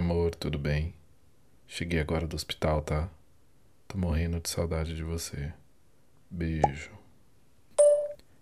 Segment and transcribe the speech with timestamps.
[0.00, 0.94] Amor, tudo bem?
[1.68, 3.06] Cheguei agora do hospital, tá?
[3.86, 5.52] Tô morrendo de saudade de você.
[6.30, 6.90] Beijo.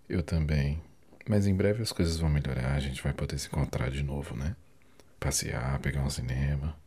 [0.07, 0.81] Eu também.
[1.27, 4.37] Mas em breve as coisas vão melhorar, a gente vai poder se encontrar de novo,
[4.37, 4.55] né?
[5.19, 6.77] Passear, pegar um cinema.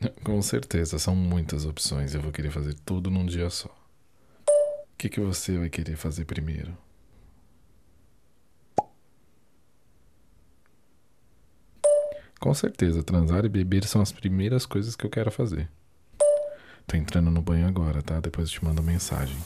[0.24, 2.14] Com certeza, são muitas opções.
[2.14, 3.68] Eu vou querer fazer tudo num dia só.
[3.68, 6.74] O que, que você vai querer fazer primeiro?
[12.40, 15.68] Com certeza, transar e beber são as primeiras coisas que eu quero fazer.
[16.86, 18.18] Tô entrando no banho agora, tá?
[18.18, 19.36] Depois eu te mando mensagem.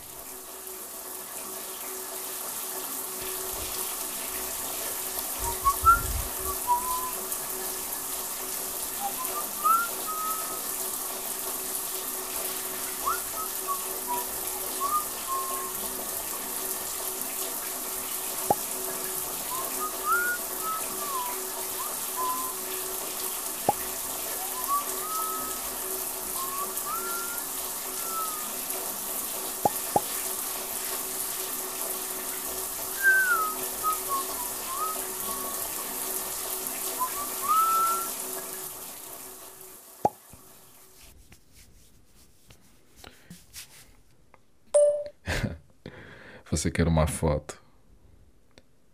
[46.55, 47.60] Você quer uma foto?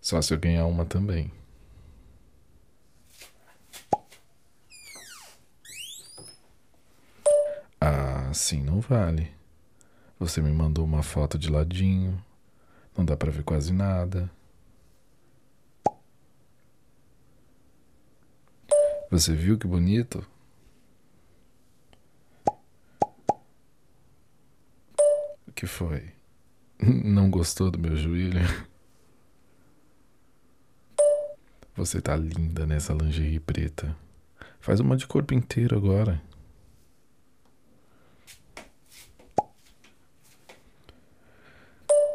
[0.00, 1.30] Só se eu ganhar uma também.
[7.78, 9.30] Ah, assim não vale.
[10.19, 12.25] Você me mandou uma foto de ladinho.
[12.97, 14.30] Não dá pra ver quase nada.
[19.11, 20.27] Você viu que bonito?
[25.46, 26.20] O que foi?
[27.05, 28.41] Não gostou do meu joelho?
[31.77, 33.95] Você tá linda nessa lingerie preta.
[34.61, 36.20] Faz uma de corpo inteiro agora.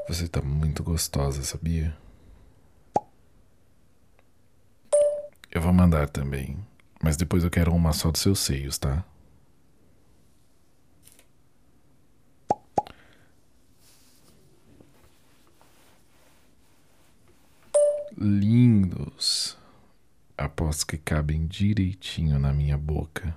[0.08, 1.96] Você tá muito gostosa, sabia?
[5.52, 6.58] Eu vou mandar também,
[7.02, 9.04] mas depois eu quero uma só dos seus seios, tá?
[18.86, 19.58] Lindos,
[20.38, 23.36] após que cabem direitinho na minha boca.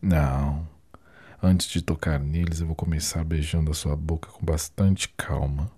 [0.00, 0.66] Não,
[1.42, 5.70] antes de tocar neles, eu vou começar beijando a sua boca com bastante calma,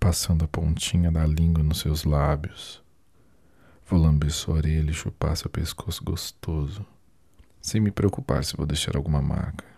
[0.00, 2.82] passando a pontinha da língua nos seus lábios.
[3.86, 6.84] Vou lamber sua orelha e chupar seu pescoço gostoso,
[7.60, 9.73] sem me preocupar se vou deixar alguma marca.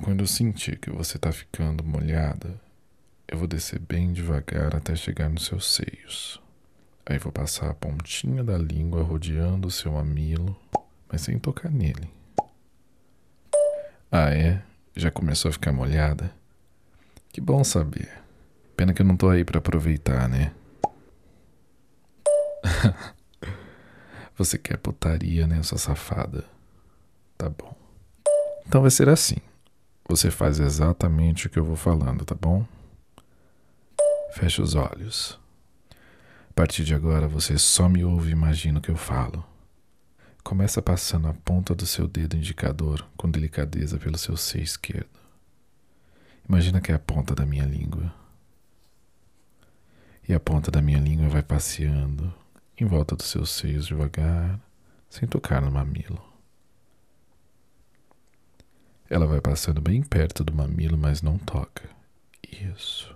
[0.00, 2.58] Quando eu sentir que você está ficando molhada,
[3.28, 6.40] eu vou descer bem devagar até chegar nos seus seios.
[7.04, 10.56] Aí vou passar a pontinha da língua rodeando o seu mamilo,
[11.10, 12.08] mas sem tocar nele.
[14.10, 14.62] Ah, é?
[14.96, 16.32] Já começou a ficar molhada?
[17.30, 18.10] Que bom saber.
[18.76, 20.52] Pena que eu não tô aí para aproveitar, né?
[24.36, 26.44] Você quer putaria, né, sua safada?
[27.36, 27.76] Tá bom.
[28.66, 29.36] Então vai ser assim.
[30.08, 32.66] Você faz exatamente o que eu vou falando, tá bom?
[34.32, 35.38] Feche os olhos.
[36.50, 39.44] A partir de agora você só me ouve e imagina o que eu falo.
[40.42, 45.08] Começa passando a ponta do seu dedo indicador com delicadeza pelo seu seio esquerdo.
[46.48, 48.12] Imagina que é a ponta da minha língua.
[50.28, 52.32] E a ponta da minha língua vai passeando
[52.78, 54.60] em volta dos seus seios devagar,
[55.08, 56.31] sem tocar no mamilo.
[59.12, 61.86] Ela vai passando bem perto do mamilo, mas não toca.
[62.50, 63.14] Isso.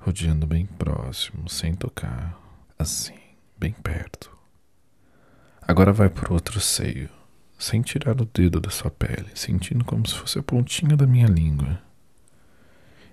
[0.00, 2.36] Rodeando bem próximo, sem tocar.
[2.76, 3.14] Assim,
[3.56, 4.36] bem perto.
[5.62, 7.08] Agora vai para outro seio,
[7.56, 11.28] sem tirar o dedo da sua pele, sentindo como se fosse a pontinha da minha
[11.28, 11.80] língua.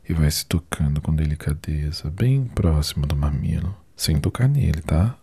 [0.10, 5.16] E vai se tocando com delicadeza, bem próximo do mamilo, sem tocar nele, tá?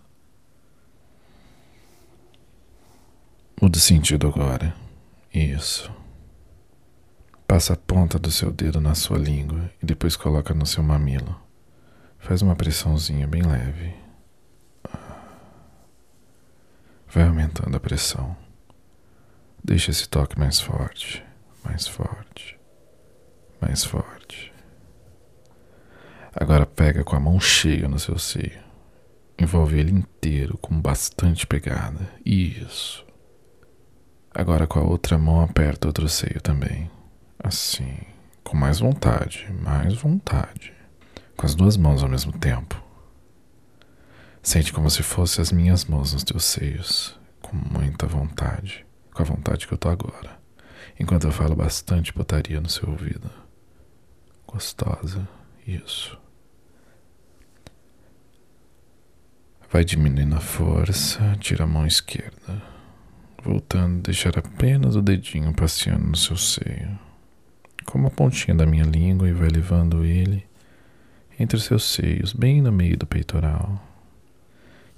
[3.60, 4.72] Muda o sentido agora.
[5.34, 6.01] Isso.
[7.52, 11.38] Passa a ponta do seu dedo na sua língua e depois coloca no seu mamilo.
[12.18, 13.94] Faz uma pressãozinha bem leve.
[17.10, 18.34] Vai aumentando a pressão.
[19.62, 21.22] Deixa esse toque mais forte,
[21.62, 22.58] mais forte,
[23.60, 24.50] mais forte.
[26.34, 28.62] Agora pega com a mão cheia no seu seio.
[29.38, 32.14] Envolve ele inteiro com bastante pegada.
[32.24, 33.04] Isso.
[34.34, 36.90] Agora com a outra mão aperta outro seio também.
[37.42, 37.98] Assim,
[38.44, 40.72] com mais vontade, mais vontade.
[41.36, 42.80] Com as duas mãos ao mesmo tempo.
[44.42, 49.26] Sente como se fossem as minhas mãos nos teus seios, com muita vontade, com a
[49.26, 50.38] vontade que eu tô agora,
[50.98, 53.30] enquanto eu falo bastante putaria no seu ouvido.
[54.46, 55.28] Gostosa,
[55.66, 56.18] isso.
[59.70, 62.60] Vai diminuindo a força, tira a mão esquerda,
[63.42, 66.98] voltando deixar apenas o dedinho passeando no seu seio,
[67.84, 70.44] como a pontinha da minha língua, e vai levando ele
[71.38, 73.82] entre os seus seios, bem no meio do peitoral,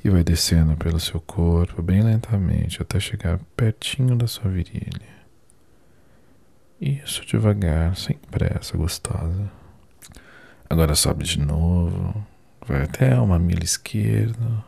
[0.05, 5.15] e vai descendo pelo seu corpo bem lentamente até chegar pertinho da sua virilha.
[6.81, 9.51] Isso devagar, sem pressa, gostosa.
[10.69, 12.27] Agora sobe de novo,
[12.67, 14.63] vai até o mamilo esquerdo,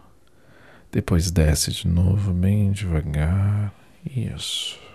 [0.90, 3.72] depois desce de novo, bem devagar.
[4.04, 4.85] Isso.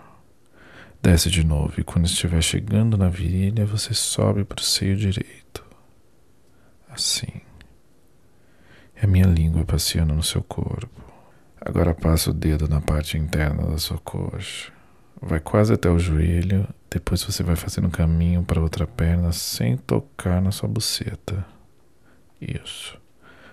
[1.01, 5.65] Desce de novo e quando estiver chegando na virilha, você sobe para o seio direito.
[6.87, 7.41] Assim.
[8.95, 11.01] E a minha língua passeando no seu corpo.
[11.59, 14.71] Agora passa o dedo na parte interna da sua coxa.
[15.19, 19.77] Vai quase até o joelho, depois você vai fazendo um caminho para outra perna sem
[19.77, 21.43] tocar na sua buceta.
[22.39, 22.99] Isso.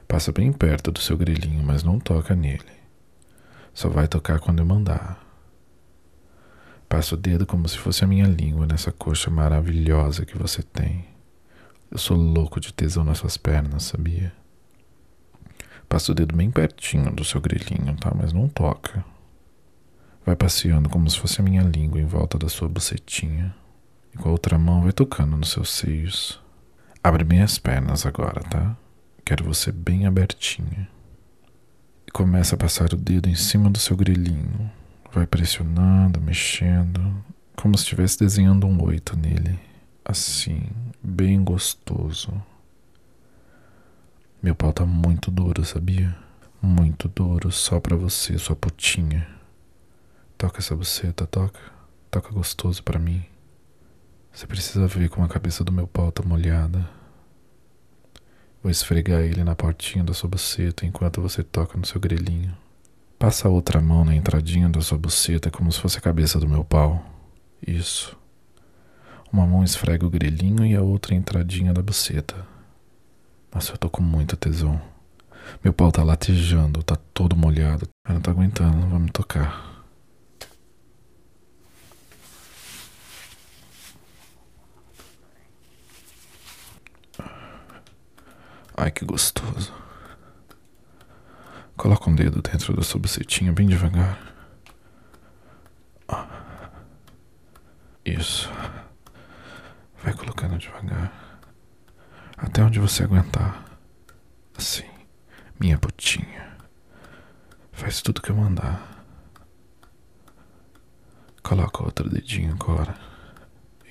[0.06, 2.79] Passa bem perto do seu grilinho, mas não toca nele.
[3.73, 5.28] Só vai tocar quando eu mandar.
[6.88, 11.05] Passa o dedo como se fosse a minha língua nessa coxa maravilhosa que você tem.
[11.90, 14.32] Eu sou louco de tesão nas suas pernas, sabia?
[15.88, 18.12] Passa o dedo bem pertinho do seu grilinho, tá?
[18.14, 19.05] Mas não toca.
[20.25, 23.55] Vai passeando como se fosse a minha língua em volta da sua bucetinha.
[24.14, 26.41] E com a outra mão vai tocando nos seus seios.
[27.02, 28.76] Abre bem as pernas agora, tá?
[29.25, 30.88] Quero você bem abertinha.
[32.06, 34.70] E começa a passar o dedo em cima do seu grelhinho.
[35.12, 37.25] Vai pressionando, mexendo,
[37.56, 39.58] como se estivesse desenhando um oito nele.
[40.05, 40.62] Assim,
[41.02, 42.32] bem gostoso.
[44.43, 46.16] Meu pau tá muito duro, sabia?
[46.60, 49.26] Muito duro, só pra você, sua putinha.
[50.37, 51.60] Toca essa buceta, toca.
[52.10, 53.25] Toca gostoso pra mim.
[54.32, 56.88] Você precisa ver como a cabeça do meu pau tá molhada.
[58.62, 62.56] Vou esfregar ele na portinha da sua buceta enquanto você toca no seu grelhinho.
[63.19, 66.49] Passa a outra mão na entradinha da sua buceta como se fosse a cabeça do
[66.49, 67.05] meu pau.
[67.67, 68.17] Isso.
[69.32, 72.47] Uma mão esfrega o grelhinho e a outra a entradinha da buceta.
[73.53, 74.81] Nossa, eu tô com muita tesão.
[75.65, 77.88] Meu pau tá latejando, tá todo molhado.
[78.06, 79.85] Eu não tô aguentando, não vai me tocar.
[88.76, 89.73] Ai, que gostoso.
[91.79, 94.19] Coloca um dedo dentro da sua bucetinha bem devagar.
[98.05, 98.51] Isso.
[100.03, 101.13] Vai colocando devagar.
[102.37, 103.65] Até onde você aguentar.
[104.57, 104.89] Assim.
[105.61, 106.57] Minha putinha.
[107.71, 109.05] Faz tudo que eu mandar.
[111.45, 112.95] Coloca outro dedinho agora.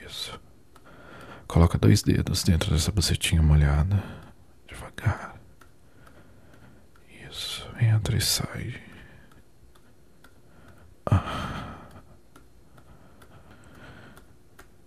[0.06, 0.38] Isso.
[1.48, 4.04] Coloca dois dedos dentro dessa bucetinha molhada
[4.68, 5.38] devagar.
[7.30, 7.68] Isso,
[7.98, 8.76] entra e sai.
[11.06, 11.76] Ah.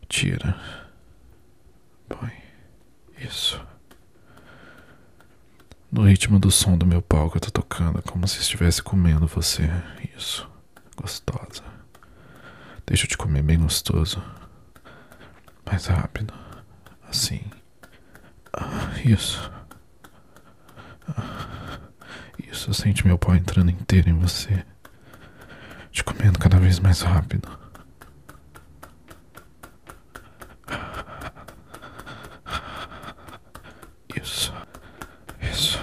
[0.08, 0.56] Tira.
[2.08, 2.32] Põe.
[3.18, 3.60] Isso.
[5.90, 9.26] No ritmo do som do meu pau que eu tô tocando, como se estivesse comendo
[9.26, 9.68] você.
[10.16, 10.48] Isso.
[10.96, 11.64] Gostosa.
[12.86, 14.22] Deixa eu te comer bem gostoso.
[15.66, 16.32] Mais rápido.
[17.08, 17.42] Assim.
[18.52, 19.50] Ah, isso.
[22.50, 24.64] Isso, sente meu pau entrando inteiro em você,
[25.90, 27.48] te comendo cada vez mais rápido.
[34.20, 34.52] Isso,
[35.40, 35.78] isso.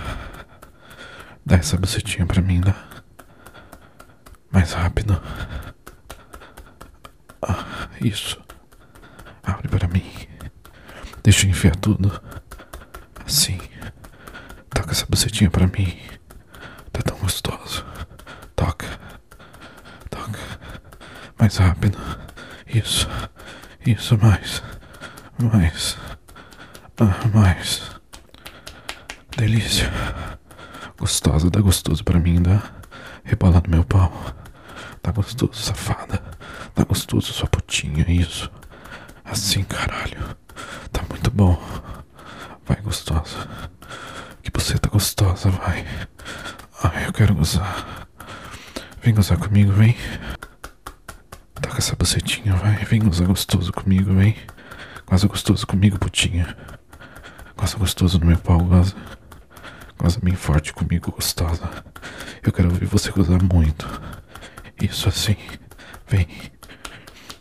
[1.45, 2.75] Dá essa bucetinha pra mim, dá.
[4.51, 5.21] Mais rápido.
[7.41, 8.41] Ah, isso.
[9.43, 10.03] Abre para mim.
[11.23, 12.21] Deixa eu enfiar tudo.
[13.25, 13.59] Assim.
[14.69, 15.97] Toca essa bucetinha pra mim.
[16.91, 17.85] Tá tão gostoso.
[18.55, 18.87] Toca.
[20.09, 20.39] Toca.
[21.39, 21.97] Mais rápido.
[22.67, 23.07] Isso.
[23.85, 24.63] Isso, mais.
[25.39, 25.97] Mais.
[26.99, 27.91] Ah, mais.
[29.37, 29.91] Delícia.
[30.97, 32.61] Gostosa, dá gostoso pra mim, dá.
[33.23, 34.11] Rebola no meu pau.
[35.01, 36.21] Tá gostoso, safada.
[36.73, 38.49] Tá gostoso, sua putinha, isso.
[39.23, 40.35] Assim, caralho.
[40.91, 41.61] Tá muito bom.
[42.65, 43.47] Vai, gostosa.
[44.41, 45.85] Que você tá gostosa, vai.
[46.83, 48.07] Ai, eu quero gozar.
[49.01, 49.95] Vem gozar comigo, vem.
[51.77, 52.73] Toca essa bucetinha, vai.
[52.85, 54.35] Vem gozar gostoso comigo, vem.
[55.05, 56.57] Goza gostoso comigo, putinha.
[57.55, 58.95] Goza gostoso no meu pau, goza.
[59.95, 61.69] Goza bem forte comigo, gostosa.
[62.41, 63.87] Eu quero ouvir você gozar muito.
[64.81, 65.37] Isso assim.
[66.07, 66.27] Vem.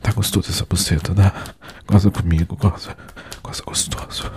[0.02, 1.32] Tá gostoso essa buceta, dá?
[1.86, 2.94] Goza comigo, goza.
[3.42, 4.30] Goza gostoso.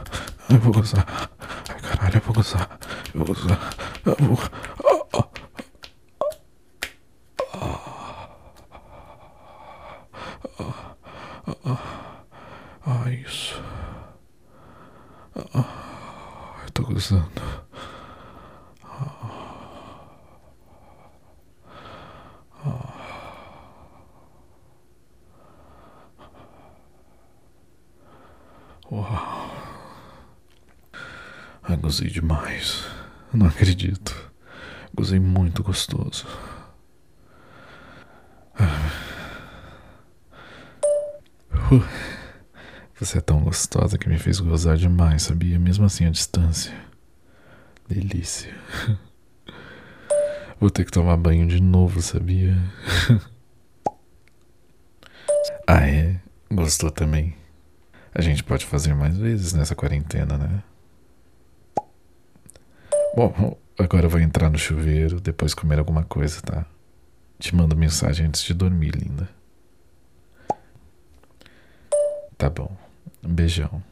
[0.49, 1.29] Eu vou gozar.
[1.67, 2.79] Ai, caralho, eu vou gozar.
[3.13, 3.69] Eu vou gozar.
[4.05, 4.39] Eu vou...
[13.09, 13.59] Ah, isso.
[15.55, 17.41] Ah, eu tô gozando.
[28.91, 29.51] Uau.
[31.63, 32.85] Ah, gozei demais.
[33.33, 34.31] Não acredito.
[34.93, 36.27] Gozei muito gostoso.
[41.71, 42.08] Uh,
[42.99, 45.57] você é tão gostosa que me fez gozar demais, sabia?
[45.57, 46.73] Mesmo assim a distância.
[47.87, 48.53] Delícia.
[50.59, 52.57] Vou ter que tomar banho de novo, sabia?
[55.65, 56.19] ah, é?
[56.51, 57.37] Gostou também?
[58.13, 60.61] A gente pode fazer mais vezes nessa quarentena, né?
[63.15, 66.65] Bom, agora eu vou entrar no chuveiro, depois comer alguma coisa, tá?
[67.39, 69.29] Te mando mensagem antes de dormir, linda.
[72.37, 72.88] Tá bom.
[73.23, 73.83] Um beijão.